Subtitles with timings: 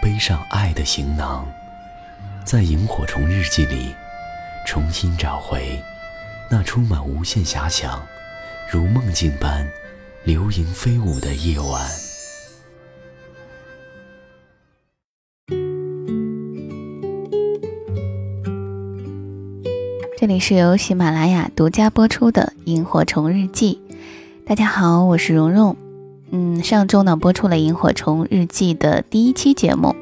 [0.00, 1.46] 背上爱的行囊，
[2.42, 3.94] 在萤火虫日记里
[4.66, 5.78] 重新找回
[6.50, 8.02] 那充满无限遐想、
[8.70, 9.68] 如梦境般
[10.24, 11.86] 流萤飞舞的夜晚。
[20.16, 23.80] 这里是由喜马拉雅独家播出的《萤火虫日记》。
[24.46, 25.76] 大家好，我是蓉蓉。
[26.30, 29.94] 嗯，上周呢播出了《萤火虫日记》的第一期节目。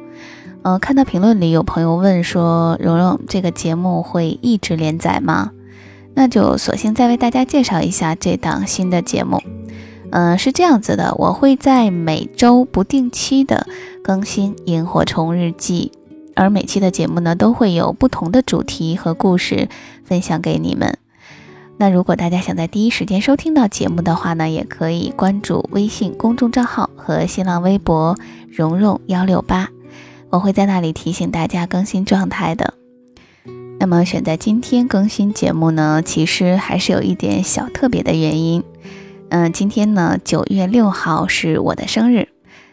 [0.63, 5.53] 呃，看到评论里有朋友问说：“蓉蓉，这个节目会一直连载吗？”
[6.15, 9.41] 那就索性再为大家介绍一下这档新的节目。
[10.11, 13.67] 嗯，是这样子的，我会在每周不定期的
[14.03, 15.93] 更新《萤火虫日记》，
[16.35, 19.69] 而每期的节目呢都会有不同的主题和故事
[20.05, 20.99] 分享给你们。
[21.81, 28.17] 那如果大家想在第一时间收听到节目的话呢，也可以关注微信公众账号和新浪微博
[28.51, 29.69] “蓉蓉幺六八”，
[30.31, 32.75] 我会在那里提醒大家更新状态的。
[33.79, 38.65] 那么选在今天更新节目呢，其实还是有一点小特别的原因。
[39.29, 42.29] 嗯，今天呢九月六号是我的生日，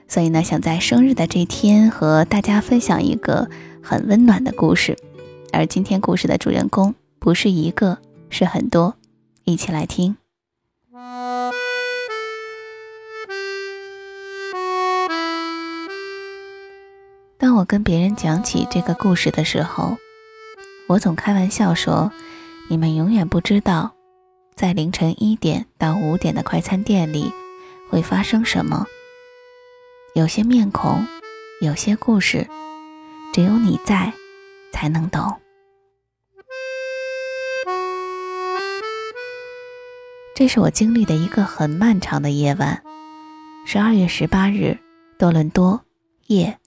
[0.08, 3.48] 所以呢想在生日的这天和大家分享一个
[3.84, 4.98] 很温暖的故事。
[5.54, 8.00] 而今天故事的主人公不是一个。
[8.38, 8.98] 是很多，
[9.46, 10.18] 一起来听。
[17.38, 19.96] 当我跟别人讲起这个故事的时候，
[20.88, 22.12] 我总开玩笑说
[22.68, 23.96] ：“你们永远不知道，
[24.54, 27.32] 在凌晨一点到五点的快餐店里
[27.90, 28.86] 会发生什么。
[30.14, 31.08] 有些面孔，
[31.62, 32.46] 有些故事，
[33.34, 34.12] 只有你在，
[34.74, 35.34] 才能懂。”
[40.36, 42.84] 这是我经历的一个很漫长的夜晚。
[43.66, 44.78] 十二月十八日，
[45.18, 45.80] 多伦多
[46.28, 46.58] 夜。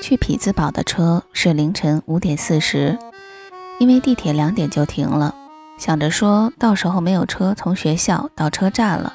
[0.00, 2.98] 去匹兹堡的车是凌晨五点四十，
[3.78, 5.34] 因为地铁两点就停了，
[5.76, 9.12] 想着说到时候没有车从学校到车站了，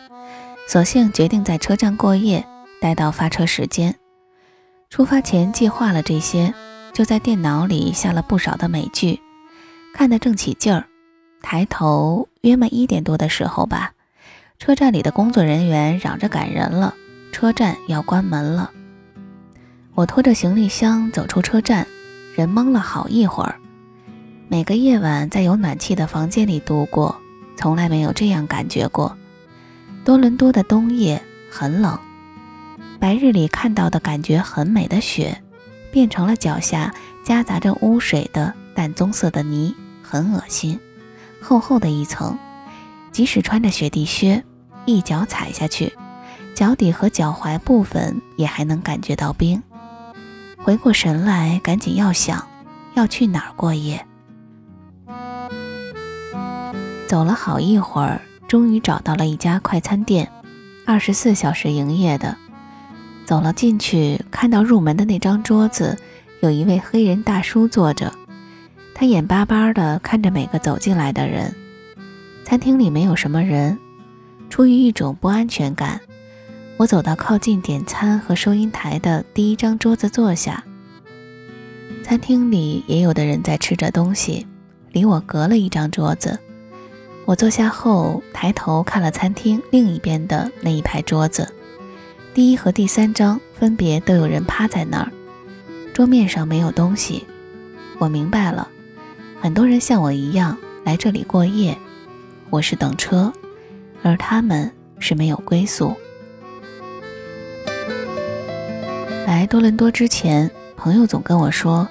[0.68, 2.46] 索性决定在车站过夜，
[2.80, 3.96] 待到发车时间。
[4.92, 6.54] 出发前计划了这些，
[6.94, 9.20] 就在电脑里下了不少的美剧，
[9.96, 10.86] 看得正起劲儿。
[11.42, 13.94] 抬头，约么一点多的时候吧，
[14.60, 16.94] 车站里的工作人员嚷着赶人了，
[17.32, 18.72] 车站要关门了。
[19.96, 21.86] 我拖着行李箱走出车站，
[22.36, 23.56] 人懵了好一会儿。
[24.48, 27.16] 每个夜晚在有暖气的房间里度过，
[27.58, 29.18] 从来没有这样感觉过。
[30.06, 32.00] 多伦多的冬夜很冷，
[33.00, 35.42] 白日里看到的感觉很美的雪，
[35.92, 40.80] 变成了脚下夹杂着污水的淡棕色的泥，很恶心。
[41.42, 42.38] 厚厚的一层，
[43.12, 44.44] 即使穿着雪地靴，
[44.86, 45.94] 一脚踩下去，
[46.54, 49.62] 脚底和脚踝部分也还能感觉到冰。
[50.58, 52.46] 回过神来，赶紧要想
[52.94, 54.06] 要去哪儿过夜。
[57.08, 60.30] 走了好一会儿，终于找到了一家快餐店，
[60.86, 62.38] 二十四小时营业的。
[63.26, 65.98] 走了进去，看到入门的那张桌子，
[66.42, 68.14] 有一位黑人大叔坐着。
[69.00, 71.56] 他眼巴巴地看着每个走进来的人，
[72.44, 73.80] 餐厅里没有什么人。
[74.50, 76.02] 出于一种不安全感，
[76.76, 80.62] 我走到靠近点餐和收银台的第一张桌子坐下。
[82.04, 84.46] 餐厅里也有的人在吃着东西，
[84.92, 86.38] 离我隔了一张桌子。
[87.24, 91.50] 我坐下后，抬头看了餐厅另一边的那一排桌子，
[92.34, 95.10] 第一和第三张分别都有人趴在那儿，
[95.94, 97.26] 桌面上没有东西。
[97.98, 98.68] 我明白了。
[99.42, 101.78] 很多人像我一样来这里过夜，
[102.50, 103.32] 我是等车，
[104.04, 104.70] 而他们
[105.00, 105.96] 是没有归宿。
[109.26, 111.88] 来多伦多之前，朋友总跟我说，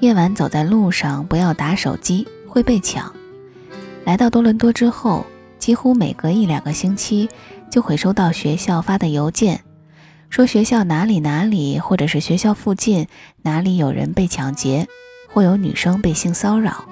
[0.00, 3.10] 夜晚走在路上不要打手机，会被抢。
[4.04, 5.24] 来到多伦多之后，
[5.58, 7.26] 几乎每隔一两个星期
[7.70, 9.62] 就会收到学校发的邮件，
[10.28, 13.06] 说学校哪里哪里，或者是学校附近
[13.40, 14.86] 哪里有人被抢劫。
[15.32, 16.84] 会有女生被性骚扰。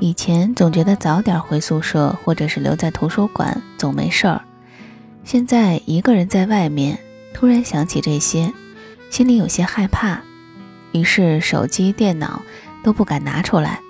[0.00, 4.40] 以前总觉得早点回宿舍，或者是留在图书馆总没事儿。
[5.24, 6.98] 现在一个人在外面，
[7.32, 8.52] 突然想起这些，
[9.10, 10.20] 心里有些害怕，
[10.92, 12.42] 于是手机、电脑
[12.84, 13.80] 都不敢拿出来。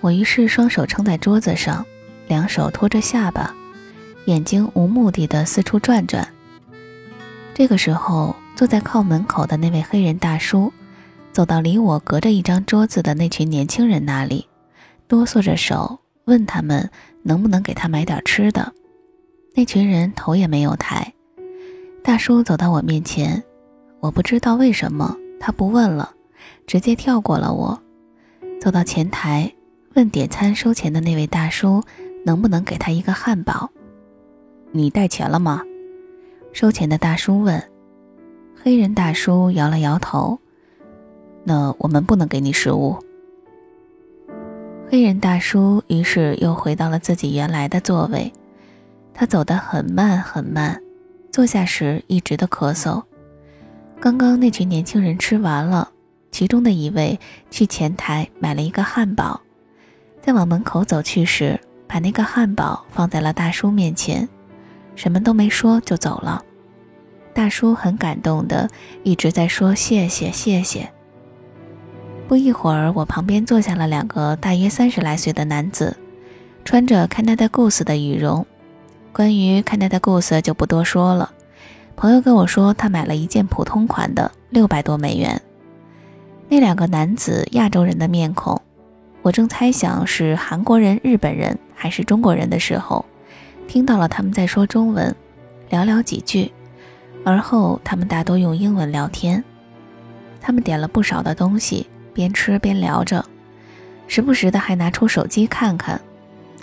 [0.00, 1.84] 我于是双手撑在桌子上，
[2.28, 3.54] 两手托着下巴，
[4.26, 6.28] 眼睛无目的的四处转转。
[7.54, 10.72] 这个时候，坐在靠门口的那位黑人大叔，
[11.32, 14.46] 走到离我隔着一张桌子的那群年轻人那里，
[15.08, 16.88] 哆嗦着手问他们
[17.22, 18.70] 能不能给他买点吃的。
[19.54, 21.10] 那群人头也没有抬。
[22.02, 23.42] 大叔走到我面前，
[24.00, 26.14] 我不知道为什么他不问了，
[26.66, 27.80] 直接跳过了我，
[28.60, 29.50] 走到前台
[29.94, 31.82] 问点餐收钱的那位大叔
[32.26, 33.70] 能不能给他一个汉堡。
[34.70, 35.62] 你带钱了吗？
[36.52, 37.62] 收钱的大叔问，
[38.62, 40.38] 黑人大叔摇了摇头。
[41.44, 42.96] 那我们不能给你食物。
[44.90, 48.32] 黑人大叔于是又回到了自己原来的座位，
[49.14, 50.80] 他走得很慢很慢，
[51.30, 53.02] 坐下时一直的咳嗽。
[53.98, 55.90] 刚刚那群年轻人吃完了，
[56.30, 57.18] 其中的一位
[57.50, 59.40] 去前台买了一个汉堡，
[60.20, 64.28] 在往门口走去时，把那个汉堡放在了大叔面前。
[64.94, 66.44] 什么都没说就走了，
[67.32, 68.68] 大叔很感动的
[69.04, 70.92] 一直在说谢谢谢谢。
[72.32, 75.94] 不一会儿，我旁边坐下了两个大约三十来岁的男子，
[76.64, 78.46] 穿着 Canada Goose 的羽绒。
[79.12, 81.30] 关于 Canada Goose 就不多说了。
[81.94, 85.42] 朋友跟我说，他买了一件普通款的，六百多美元。
[86.48, 88.58] 那两个男子亚洲人的面孔，
[89.20, 93.04] 我正猜想是韩国人、日本人还是中国人的时候。
[93.68, 95.14] 听到了他们在说中文，
[95.68, 96.50] 寥寥几句，
[97.26, 99.44] 而后他们大多用英文聊天。
[100.40, 103.24] 他们点了不少的东西，边吃边聊着，
[104.06, 106.00] 时不时的还拿出手机看看。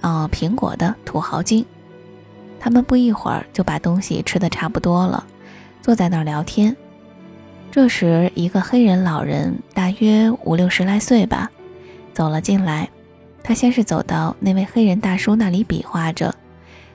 [0.01, 1.66] 哦，苹果的土豪金。
[2.60, 5.25] 他们不一会儿就把东西吃的差不多了，
[5.81, 6.75] 坐在那儿聊天。
[7.72, 11.50] 这时，一个黑人老人，大约五六十来岁吧，
[12.13, 12.90] 走了进来。
[13.44, 16.34] 他先是走到那位黑人大叔那里，比划着。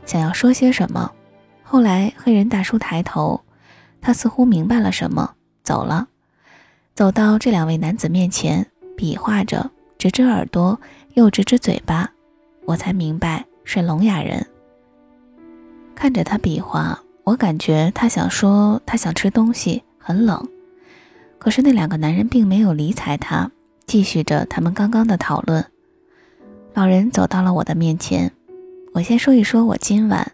[0.05, 1.11] 想要说些什么，
[1.63, 3.41] 后来黑人大叔抬头，
[4.01, 6.09] 他似乎明白了什么，走了，
[6.95, 8.65] 走到这两位男子面前，
[8.97, 9.69] 比划着，
[9.99, 10.79] 指指耳朵，
[11.15, 12.09] 又指指嘴巴，
[12.67, 14.47] 我才明白是聋哑人。
[15.97, 20.49] 看着他比划，我感觉他想说他想吃东西，很冷，
[21.37, 23.51] 可是那两个男人并没有理睬他，
[23.87, 25.65] 继续着他们刚刚的讨论。
[26.75, 28.31] 老人走到了我的面前。
[28.93, 30.31] 我先说一说，我今晚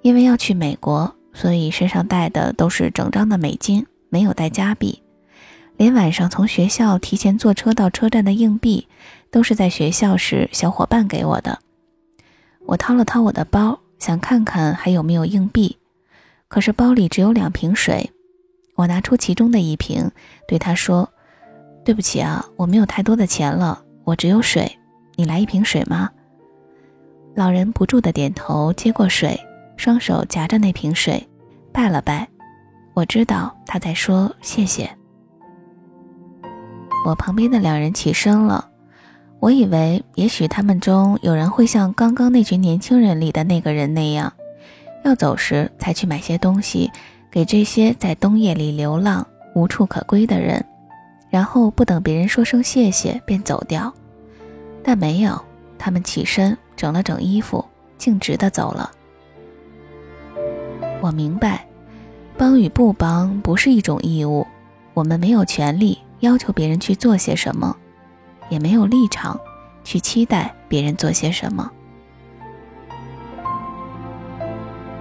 [0.00, 5.01] 因为要去美国，所以身上带的都是整张的美金，没有带加币。
[5.76, 8.86] 连晚上从学校提前坐车到车站的硬币，
[9.30, 11.58] 都是在学校时小伙伴给我的。
[12.66, 15.76] 我掏了掏我的包，想看看还有没有硬币，
[16.46, 18.10] 可是包里只有两瓶水。
[18.74, 20.10] 我拿出其中的一瓶，
[20.46, 21.08] 对他说
[21.84, 24.78] ：“对不起啊，我没有太多的钱了，我只有水，
[25.16, 26.08] 你来一瓶水吗？”
[27.34, 29.38] 老人不住的点头，接过水，
[29.76, 31.26] 双手夹着那瓶水，
[31.72, 32.28] 拜了拜。
[32.94, 34.88] 我知道他在说谢谢。
[37.04, 38.68] 我旁边的两人起身了，
[39.40, 44.32] 我以为也许他们中有人会像刚刚那群年轻人里的那个人那样，
[45.04, 46.90] 要走时才去买些东西
[47.30, 50.64] 给这些在冬夜里流浪无处可归的人，
[51.28, 53.92] 然后不等别人说声谢谢便走掉。
[54.82, 55.40] 但没有，
[55.78, 56.56] 他们起身。
[56.74, 57.64] 整了整衣服，
[57.96, 58.90] 径直的走了。
[61.00, 61.64] 我明白，
[62.36, 64.44] 帮与不帮不是一种义务，
[64.92, 67.76] 我们没有权利要求别人去做些什么，
[68.48, 69.38] 也没有立场
[69.82, 71.70] 去期待别人做些什么。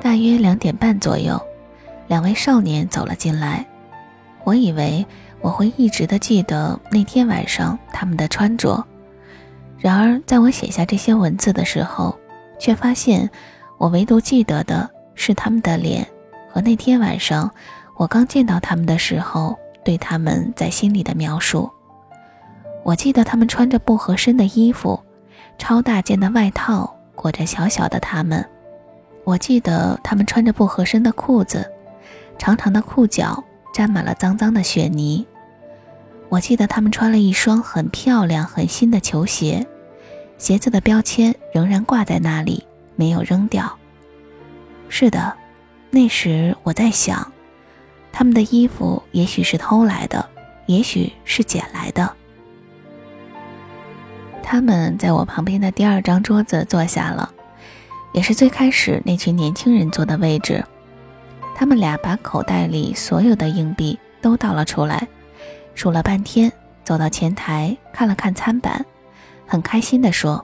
[0.02, 1.40] 大约两点半左右，
[2.08, 3.64] 两位少年走了进来。
[4.44, 5.06] 我以为
[5.42, 8.84] 我会一直的记得那天晚上他们的穿着。
[9.78, 12.18] 然而，在我写下这些文字的时候，
[12.60, 13.30] 却发现
[13.78, 16.08] 我唯独记得的是他们的脸
[16.52, 17.50] 和那天晚上
[17.96, 21.70] 我刚见到他们的时候对他们在心里的描述。
[22.84, 25.00] 我记得他们穿着不合身的衣服，
[25.58, 28.44] 超大件的外套裹着小小的他们。
[29.24, 31.70] 我记得他们穿着不合身的裤子，
[32.40, 35.26] 长长的裤脚沾满了脏脏的雪泥。
[36.28, 39.66] 我记得他们穿了一双很漂亮、很新的球鞋，
[40.38, 43.72] 鞋子的标签仍然挂在那里，没有扔掉。
[44.90, 45.32] 是的，
[45.92, 47.32] 那时我在想，
[48.12, 50.30] 他们的衣服也许是偷来的，
[50.66, 52.12] 也许是捡来的。
[54.44, 57.32] 他们在我旁边的第二张桌子坐下了，
[58.14, 60.64] 也是最开始那群年轻人坐的位置。
[61.56, 65.08] 他们俩把口袋里所有的硬币都倒了出来，
[65.74, 66.52] 数了半天，
[66.84, 68.86] 走到前台看了看餐板，
[69.48, 70.44] 很开心地说：“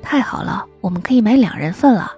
[0.00, 2.12] 太好了，我们可以买两人份了。”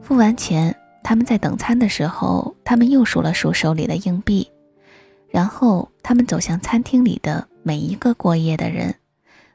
[0.00, 0.74] 付完钱，
[1.06, 4.50] 他们在等餐的时候，他们又数了数手里的硬币，
[5.30, 8.92] 然后他们走向餐厅里的每一个过夜的人，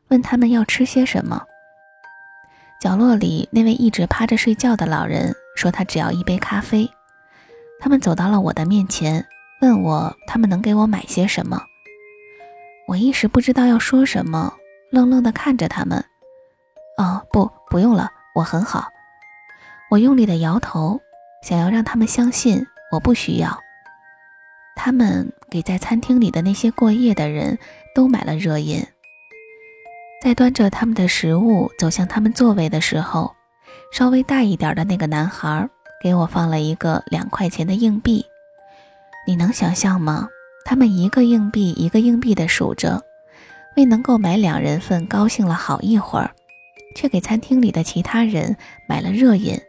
[0.07, 1.43] 问他们要吃些什么。
[2.79, 5.35] 角落里那位一直趴着睡觉的老人。
[5.57, 6.89] 说他只要一杯咖啡。
[7.81, 9.27] 他们走到了我的面前，
[9.61, 11.61] 问我他们能给我买些什么。
[12.87, 14.53] 我一时不知道要说什么，
[14.89, 16.03] 愣愣地看着他们。
[16.97, 18.87] 哦，不，不用了，我很好。
[19.89, 21.01] 我用力地摇头，
[21.41, 23.59] 想要让他们相信我不需要。
[24.75, 27.57] 他们给在餐厅里的那些过夜的人
[27.93, 28.85] 都买了热饮。
[30.21, 33.35] 在端着他们的食物走向他们座位的时候。
[33.91, 35.69] 稍微大一点的那个男孩
[36.01, 38.25] 给我放了一个两块钱的硬币，
[39.27, 40.29] 你能想象吗？
[40.63, 43.01] 他们一个硬币一个硬币的数着，
[43.75, 46.31] 为能够买两人份高兴了好一会儿，
[46.95, 48.55] 却给餐厅里的其他人
[48.87, 49.59] 买了热饮。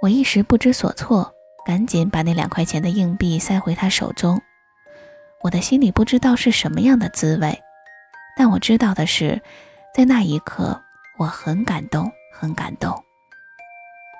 [0.00, 1.34] 我一时不知所措，
[1.66, 4.40] 赶紧把那两块钱的硬币塞回他手中。
[5.42, 7.60] 我的心里不知道是什么样的滋味，
[8.36, 9.42] 但我知道的是，
[9.92, 10.80] 在那一刻
[11.18, 12.92] 我很感动，很感动。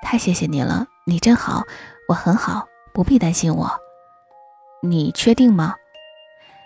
[0.01, 1.63] 太谢谢你了，你真好，
[2.09, 3.69] 我很好，不必担心我。
[4.81, 5.75] 你确定吗？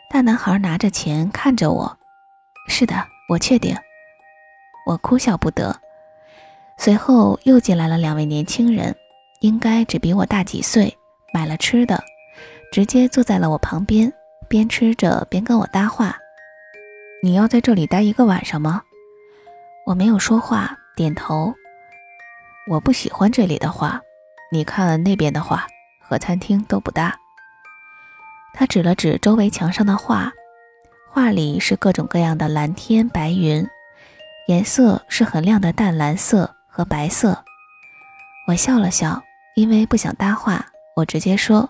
[0.09, 1.97] 大男孩拿着钱看着我。
[2.67, 2.95] 是的，
[3.29, 3.75] 我确定。
[4.87, 5.79] 我哭笑不得。
[6.77, 8.95] 随后又进来了两位年轻人，
[9.43, 10.97] 应该只比我大几岁，
[11.33, 12.01] 买了吃的，
[12.71, 14.11] 直接坐在了我旁边，
[14.47, 16.17] 边吃着边跟我搭话。
[17.21, 18.81] 你要在这里待一个晚上吗？
[19.85, 21.53] 我没有说话，点头。
[22.69, 23.99] 我不喜欢这里的画，
[24.49, 25.67] 你看那边的画
[25.99, 27.13] 和餐厅都不搭。
[28.53, 30.31] 他指了指周围墙上的画，
[31.11, 33.67] 画里是各种各样的蓝天白云，
[34.47, 37.43] 颜色是很亮的淡蓝色和白色。
[38.47, 39.21] 我笑了笑，
[39.55, 41.69] 因为不想搭话，我直接说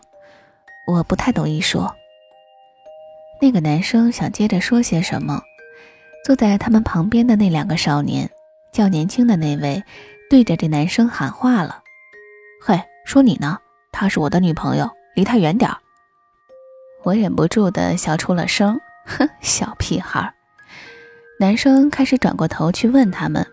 [0.88, 1.86] 我不太懂艺术。
[3.42, 5.42] 那个男生想接着说些什么，
[6.26, 8.30] 坐在他们旁边的那两个少年，
[8.72, 9.84] 较年轻的那位。
[10.30, 11.84] 对着这男生喊话了
[12.66, 13.60] ：“嘿，说你呢？
[13.92, 15.78] 她是我的女朋友，离她远点儿。”
[17.04, 20.34] 我忍不住的笑出了声，哼，小屁孩。
[21.40, 23.46] 男生开始转过头去问他们：“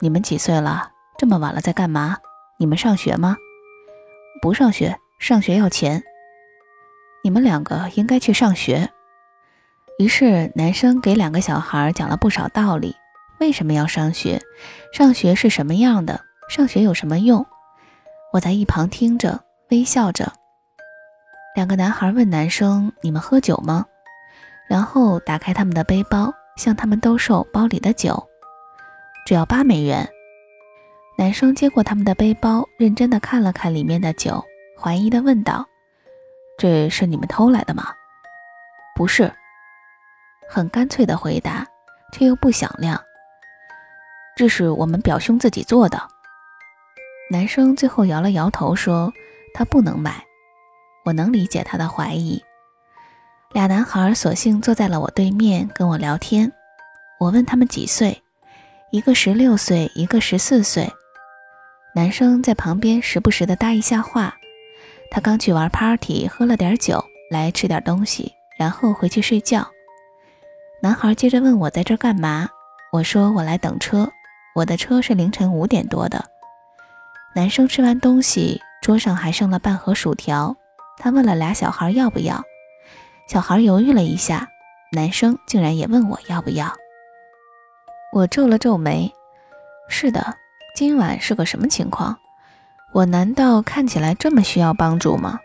[0.00, 0.90] 你们几岁了？
[1.18, 2.16] 这么晚了在干嘛？
[2.58, 3.36] 你们上学吗？
[4.46, 6.04] 不上学，上学要钱。
[7.24, 8.88] 你们两个应该去上学。”
[9.98, 12.94] 于是男生给两个小孩讲了不少道理。
[13.40, 14.40] 为什么要上学？
[14.92, 16.20] 上学是什么样的？
[16.48, 17.44] 上学有什么用？
[18.32, 20.32] 我在一旁听着，微笑着。
[21.56, 23.84] 两个男孩问男生：“你们喝酒吗？”
[24.70, 28.24] 然后打开他们的背包，向他们兜售包里的酒，
[29.26, 30.08] 只要八美元。
[31.18, 34.44] 男生接过他们的背包，认真的看了看里面的酒，
[34.78, 35.66] 怀疑的问道
[36.58, 37.92] ：“这是你们偷来的吗
[38.94, 39.32] ？”“不是。”
[40.48, 41.66] 很干脆的回答，
[42.12, 43.02] 却又不响亮。
[44.36, 45.98] 这是我们表兄自己做的。
[47.30, 49.10] 男生最后摇了摇头，说
[49.54, 50.22] ：“他不能买。”
[51.06, 52.44] 我能理解他的怀疑。
[53.52, 56.52] 俩男孩索性坐在了我对面，跟我聊天。
[57.18, 58.22] 我问他们几岁，
[58.92, 60.92] 一个十六岁，一个十四岁。
[61.96, 64.36] 男生在旁边时不时的搭一下话。
[65.10, 69.66] 他刚去玩 party，喝了点酒，来吃点东西，然后回去睡觉。
[70.82, 72.50] 男孩接着问我在这干嘛，
[72.92, 74.12] 我说我来等车。
[74.54, 76.22] 我的车是凌晨五点多的。
[77.34, 80.54] 男生吃完东西，桌上还剩了半盒薯条，
[80.98, 82.44] 他问了俩小孩要不要。
[83.26, 84.46] 小孩犹豫了一下，
[84.92, 86.70] 男生竟然也问我要不要。
[88.12, 89.10] 我皱了皱眉，
[89.88, 90.36] 是的，
[90.76, 92.18] 今晚是个什么情况？
[92.92, 95.40] 我难道看起来这么需要帮助吗？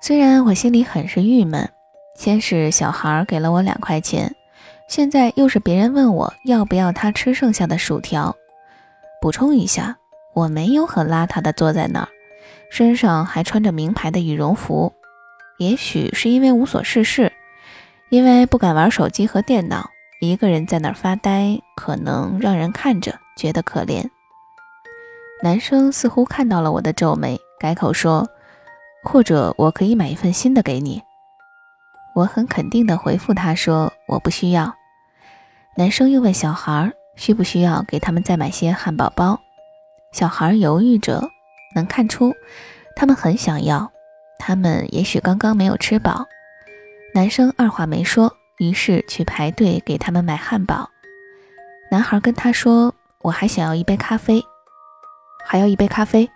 [0.00, 1.68] 虽然我心里很是郁闷，
[2.14, 4.32] 先是小孩给了我两块钱。
[4.86, 8.36] 现在又是别人问我要不要他吃剩下的薯条。
[9.20, 9.96] 补充一下，
[10.32, 12.08] 我没有很邋遢的坐在那儿，
[12.70, 14.92] 身上还穿着名牌的羽绒服。
[15.58, 17.32] 也许是因为无所事事，
[18.10, 24.08] 因为不敢玩手机和电脑，一个人在那儿发呆，可能让人看着觉得可怜。
[25.42, 28.26] 男生似乎看到了我的皱眉，改口说
[29.04, 31.02] ：“或者我可以买一份新的给你。”
[32.16, 34.74] 我很肯定地回复他说：“我不需要。”
[35.76, 39.38] 男生又问小孩：“需不需要给他们再买些汉堡包？”
[40.12, 41.22] 小孩犹豫着，
[41.74, 42.34] 能看出
[42.96, 43.92] 他们很想要，
[44.38, 46.24] 他们也许刚刚没有吃饱。
[47.14, 50.88] 男生二话没说，于是去排队给他们买汉堡。
[51.90, 54.42] 男孩跟他说：“我还想要一杯咖啡，
[55.46, 56.28] 还要一杯咖啡。”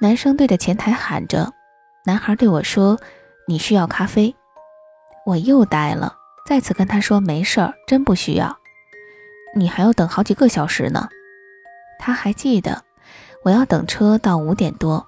[0.00, 1.52] 男生对着前台喊着。
[2.06, 2.98] 男孩对我说
[3.46, 4.34] ：“你需要咖啡。”
[5.26, 6.14] 我又呆了，
[6.46, 8.56] 再次跟他说：“没事儿，真不需要。”
[9.54, 11.08] 你还要等好几个小时呢。
[11.98, 12.82] 他还记得，
[13.42, 15.06] 我要等车到五点多。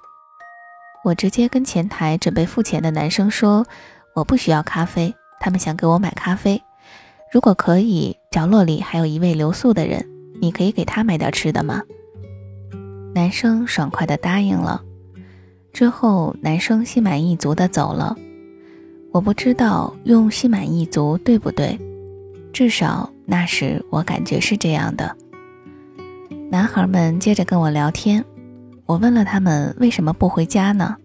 [1.03, 3.65] 我直接跟前台准备付钱的男生说
[4.13, 6.61] ：“我不需要咖啡，他们想给我买咖啡。
[7.31, 10.05] 如果可以，角落里还有一位留宿的人，
[10.39, 11.81] 你可以给他买点吃的吗？”
[13.13, 14.81] 男生爽快地答应了。
[15.73, 18.15] 之后，男生心满意足地走了。
[19.11, 21.77] 我不知道用“心满意足”对不对，
[22.53, 25.15] 至少那时我感觉是这样的。
[26.49, 28.23] 男孩们接着跟我聊天，
[28.85, 30.95] 我问了他们为什么不回家呢？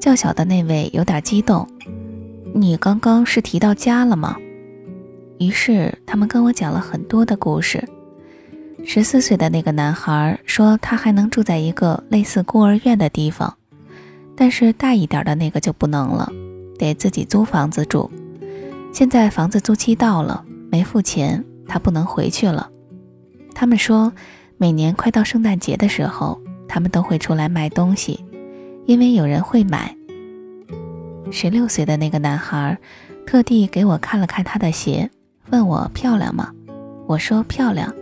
[0.00, 1.66] 较小的那位有点激动
[2.54, 4.36] ：“你刚刚是提到家了吗？”
[5.38, 7.82] 于是他们跟我讲了很多的故事。
[8.86, 13.56] 十四岁的那个男孩说，他还能住在一个类似孤儿院的地方。
[14.36, 16.30] 但是大一点的那个就不能了，
[16.78, 18.10] 得自己租房子住。
[18.92, 22.70] 现在房子租期到了，没付钱，他不能回去了。
[23.54, 24.12] 他们说，
[24.58, 28.24] 每年快到圣诞节的时候，他们都会出来卖东西，
[28.86, 29.96] 因为有人会买。
[31.30, 32.78] 十六岁的那个男孩，
[33.26, 35.10] 特地给我看了看他的鞋，
[35.50, 36.52] 问我漂亮吗？
[37.06, 37.92] 我说漂亮。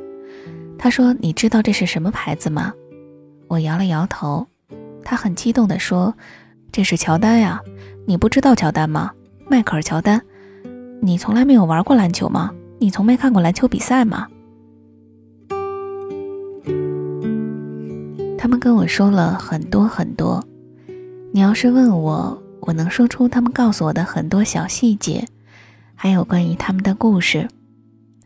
[0.83, 2.75] 他说：“你知道这是什么牌子吗？”
[3.47, 4.45] 我摇了摇头。
[5.05, 6.13] 他很激动地说
[6.73, 7.61] ：“这是乔丹呀，
[8.05, 9.13] 你不知道乔丹吗？
[9.49, 10.21] 迈克尔·乔丹，
[11.01, 12.51] 你从来没有玩过篮球吗？
[12.81, 14.27] 你从没看过篮球比赛吗？”
[18.37, 20.45] 他们跟我说了很多很多。
[21.33, 25.25] 你要是问我，我能说出他们告诉我的很多小细节，
[25.95, 27.49] 还有关于他们的故事，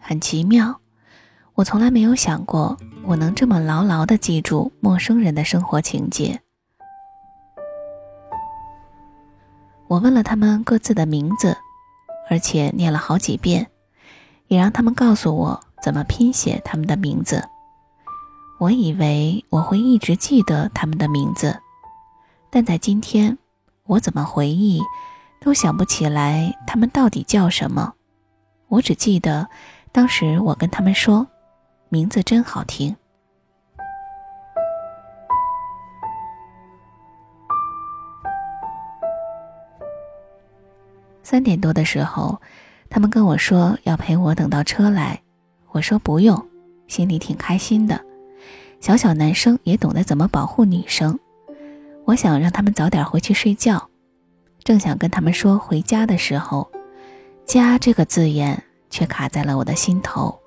[0.01, 0.81] 很奇妙。
[1.57, 6.39] 我从来没有想过，我能这么牢牢地记住陌生人的生活情节。
[9.89, 11.57] 我问了他们各自的名字，
[12.29, 13.67] 而且念了好几遍，
[14.49, 17.43] 也让他们告诉我怎么拼写他们的名字。
[18.59, 21.59] 我以为我会一直记得他们的名字，
[22.51, 23.39] 但在今天，
[23.87, 24.83] 我怎么回忆
[25.41, 27.95] 都想不起来他们到底叫什么。
[28.69, 29.49] 我只记得，
[29.91, 31.27] 当时我跟他们说
[31.97, 32.95] ：“名字真好听。”
[41.23, 42.39] 三点多的时候，
[42.91, 45.23] 他们跟我说要陪我等到车来，
[45.71, 46.47] 我说不用，
[46.87, 47.99] 心里挺开心的。
[48.79, 51.19] 小小男生也懂得怎么保护女生，
[52.05, 53.89] 我想让他们早点回去睡觉。
[54.63, 56.71] 正想跟他们说回家的时候
[57.49, 60.39] ，“家”这个字眼却卡在了我的心头，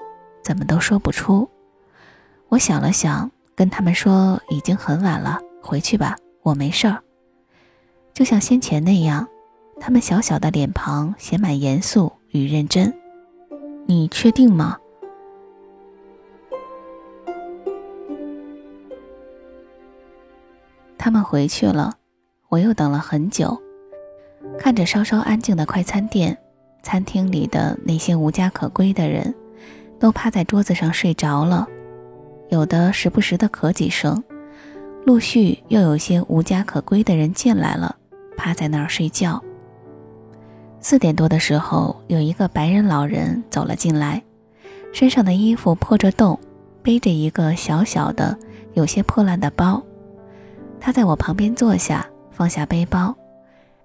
[0.50, 1.48] 怎么都说不出。
[2.48, 7.04] 我想了想，跟他们说已经很晚了，回去吧，我没事儿。
[8.16, 9.28] 就像先前那样。
[9.80, 12.92] 他们小小的脸庞写满严肃与认真。
[13.86, 14.76] 你确定吗？
[20.98, 21.94] 他们回去了，
[22.48, 23.56] 我又等了很久，
[24.58, 26.36] 看着稍稍安静的快餐店，
[26.82, 29.32] 餐厅里的那些无家可归的人，
[30.00, 31.68] 都趴在桌子上睡着了，
[32.50, 34.24] 有的时不时的咳几声，
[35.06, 37.96] 陆续又有些无家可归的人进来了，
[38.38, 39.44] 趴在那儿睡觉。
[40.80, 44.24] 四点多的时候，有一个白人老人走了进来，
[44.94, 46.40] 身上的衣服破着洞，
[46.82, 48.38] 背着一个小小的、
[48.74, 49.84] 有些破烂的包。
[50.80, 53.14] 他在我旁边坐下，放下背包，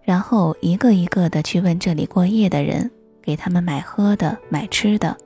[0.02, 2.88] 然后一个一个的去问这里过夜的人，
[3.20, 5.16] 给他们买喝的、买吃的。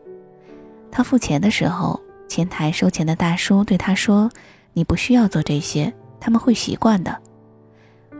[0.90, 4.30] 他付钱的时候，前台收钱的大叔对他说
[4.72, 7.16] ：“你不需要做这些，他们会习惯的。”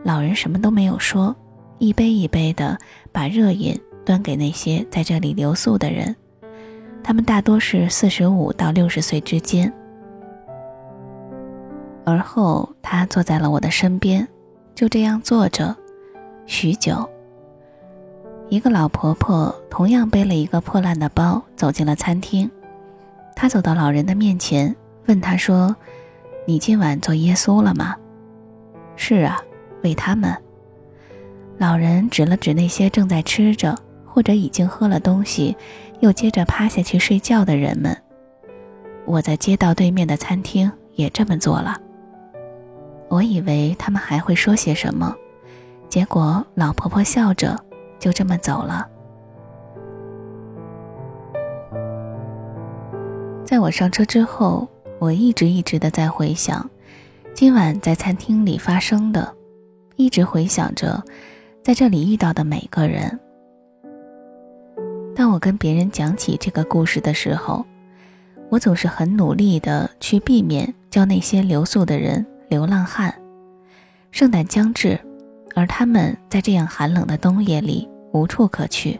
[0.03, 1.35] 老人什么都没有说。
[1.77, 2.77] 一杯一杯的
[3.09, 6.13] 把热饮端给那些在这里留宿的人，
[7.01, 9.71] 他们大多是四十五到六十岁之间。
[12.03, 14.27] 而后，他坐在了我的身边，
[14.75, 15.73] 就这样坐着，
[16.45, 17.09] 许久。
[18.49, 22.51] 一个老婆婆同样背了一个破烂的包走进了餐厅，
[23.41, 24.75] 他走到老人的面前，
[25.05, 25.73] 问他说
[26.45, 27.95] ：“你今晚做耶稣了吗
[28.97, 29.39] ？”“是啊，
[29.81, 30.35] 为他们。”
[31.57, 33.73] 老人指了指那些正在吃着
[34.05, 35.55] 或者已经喝了东西，
[36.01, 37.97] 又接着趴下去睡觉的人们。
[39.05, 41.79] 我在街道对面的餐厅也这么做了。
[43.07, 45.15] 我以为他们还会说些什么，
[45.87, 47.57] 结果老婆婆笑着
[47.99, 48.85] 就这么走了。
[53.49, 54.67] 在我上车之后，
[54.99, 56.69] 我一直一直的在回想
[57.33, 59.35] 今晚在餐厅里发生的，
[59.95, 61.03] 一直回想着
[61.63, 63.19] 在这里遇到的每个人。
[65.15, 67.65] 当我跟别人讲起这个故事的时候，
[68.51, 73.11] 我总是很努力的去避免叫那些留宿的人流浪汉。
[74.11, 74.95] 圣诞将至，
[75.55, 78.99] 而他们在这样寒冷的冬夜里无处可去，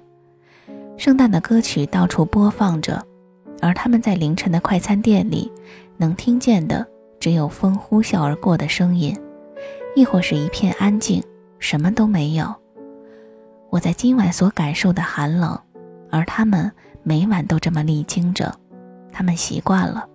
[0.97, 3.05] 圣诞的歌曲到处播放着。
[3.61, 5.51] 而他们在凌晨的快餐店里，
[5.97, 6.85] 能听见的
[7.19, 9.15] 只有风呼啸而过的声音，
[9.95, 11.23] 亦或是一片安静，
[11.59, 12.53] 什么都没有。
[13.69, 15.59] 我在今晚所感受的寒冷，
[16.09, 16.71] 而他们
[17.03, 18.53] 每晚都这么历经着，
[19.11, 20.07] 他们习惯了。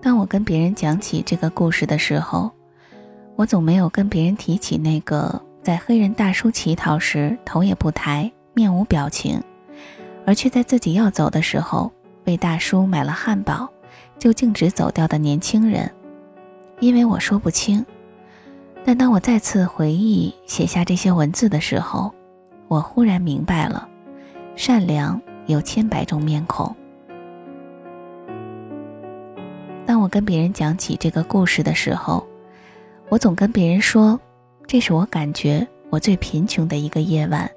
[0.00, 2.50] 当我跟别人讲起这个故事的时候，
[3.36, 9.42] 我总没有跟别人提起那个在黑人大叔乞讨时头也不抬、面无表情。
[10.26, 11.90] 而却在自己要走的时候，
[12.26, 13.68] 为大叔买了汉堡，
[14.18, 15.90] 就径直走掉的年轻人，
[16.80, 17.84] 因为我说不清。
[18.84, 22.12] 但当我再次回忆写下这些文字的时候，
[22.68, 23.88] 我忽然明白了：
[24.56, 26.74] 善良有千百种面孔。
[29.84, 32.26] 当我跟别人讲起这个故事的时候，
[33.08, 34.18] 我总跟别人说，
[34.66, 37.50] 这是我感觉我最贫穷的一个夜晚。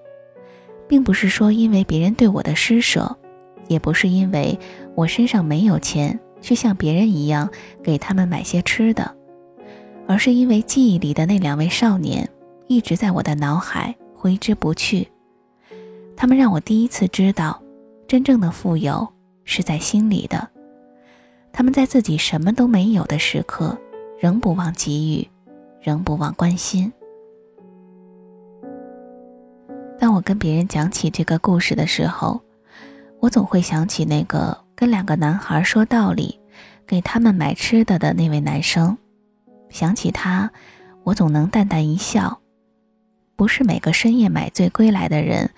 [0.87, 3.17] 并不是说因为别人对我的施舍，
[3.67, 4.57] 也不是因为
[4.95, 7.49] 我身上没有钱去像别人一样
[7.83, 9.15] 给他们买些吃的，
[10.07, 12.29] 而是因为记忆里的那两位少年
[12.67, 15.07] 一直在我的脑海挥之不去。
[16.15, 17.61] 他们让我第一次知道，
[18.07, 19.07] 真正的富有
[19.43, 20.47] 是在心里的。
[21.51, 23.77] 他们在自己什么都没有的时刻，
[24.19, 25.27] 仍不忘给予，
[25.81, 26.91] 仍不忘关心。
[29.97, 32.41] 当我跟别人讲起这个故事的时候，
[33.19, 36.39] 我总会想起那个跟两个男孩说道理、
[36.85, 38.97] 给他们买吃的的那位男生。
[39.69, 40.51] 想起他，
[41.03, 42.39] 我总能淡淡一笑。
[43.35, 45.49] 不是每个深夜买醉归来的人，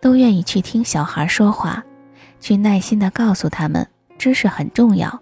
[0.00, 1.84] 都愿意去听小孩说话，
[2.40, 3.86] 去耐心的告诉他们
[4.18, 5.20] 知识很重要，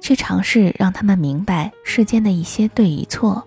[0.00, 3.46] 去尝试让他们明白世间的一些对与错。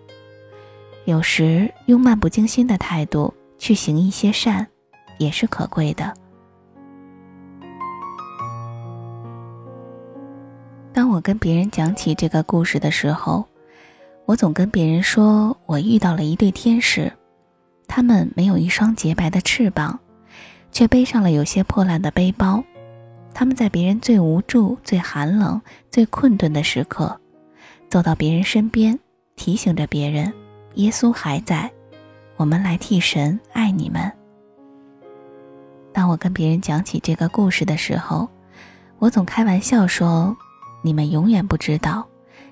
[1.05, 3.33] 有时用漫不经心的态度。
[3.57, 4.65] 去行一些善，
[5.17, 6.13] 也是可贵的。
[10.93, 13.43] 当我跟别人讲起这个故事的时候，
[14.25, 17.11] 我总跟别人说我遇到了一对天使，
[17.87, 19.99] 他们没有一双洁白的翅膀，
[20.71, 22.63] 却背上了有些破烂的背包。
[23.33, 27.19] 他们在别人最无助、最寒冷、最困顿的时刻，
[27.89, 28.97] 走到别人身边，
[29.35, 30.31] 提醒着别人：
[30.75, 31.69] 耶稣还在。
[32.37, 34.11] 我们来替神爱你们。
[35.93, 38.27] 当我跟别人讲起这个故事的时候，
[38.99, 40.35] 我总开玩笑说
[40.83, 42.05] ：“你们永远不知道，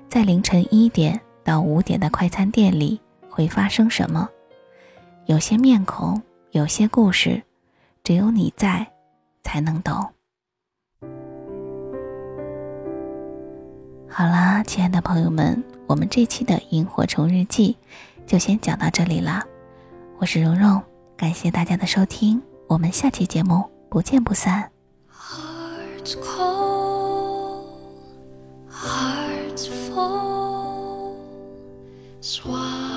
[0.08, 4.30] 在凌晨一点到五点的快餐店里会发生什么。
[5.26, 7.44] 有些面孔，有些故事，
[8.04, 8.90] 只有你在，
[9.44, 9.94] 才能懂。”
[14.08, 17.76] 好啦，亲爱的朋友们，我们这期的萤火虫日记
[18.26, 19.44] 就先讲到这里啦。
[20.24, 20.82] 我是蓉蓉，
[21.18, 24.72] 感谢大家的收听，我们下期节目不见不散。
[32.46, 32.93] will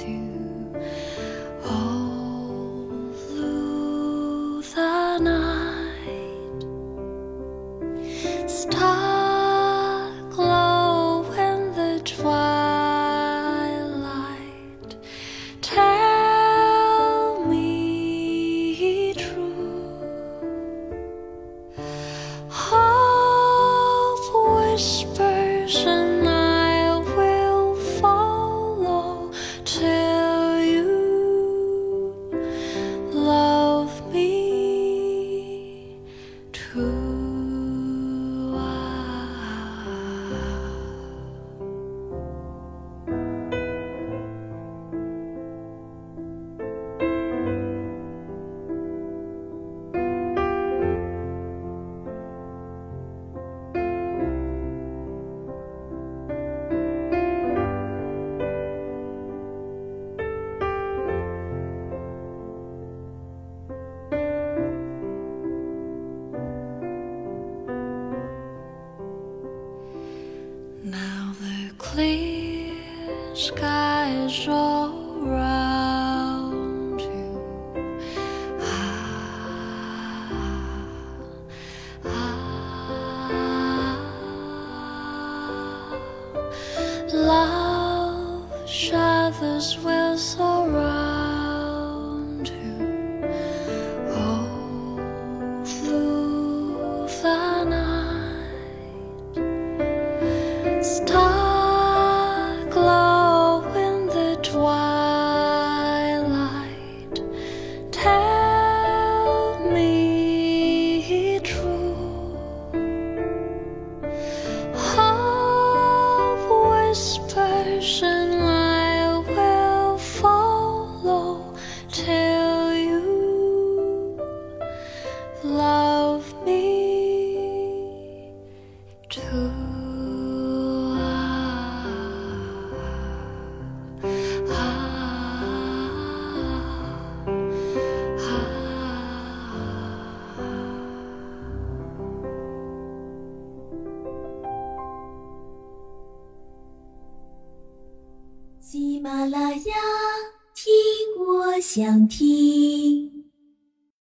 [0.00, 0.29] with you.